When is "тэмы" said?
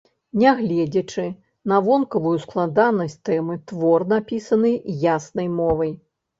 3.31-3.61